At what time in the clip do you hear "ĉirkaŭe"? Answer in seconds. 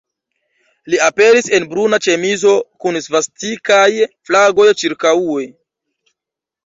4.83-5.47